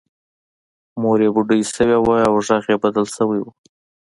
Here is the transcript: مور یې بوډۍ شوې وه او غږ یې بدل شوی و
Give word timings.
مور 1.01 1.17
یې 1.25 1.29
بوډۍ 1.35 1.61
شوې 1.75 1.97
وه 2.05 2.17
او 2.27 2.33
غږ 2.47 2.63
یې 2.71 2.77
بدل 2.83 3.05
شوی 3.15 3.39
و 3.41 3.45